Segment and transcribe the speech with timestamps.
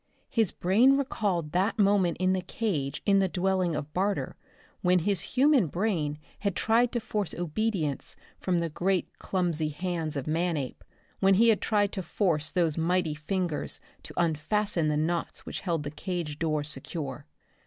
[0.31, 4.35] His brain recalled that moment in the cage in the dwelling of Barter,
[4.81, 10.25] when his human brain had tried to force obedience from the great clumsy hands of
[10.25, 10.83] Manape,
[11.19, 15.83] when he had tried to force those mighty fingers to unfasten the knots which held
[15.83, 17.27] the cage door secure.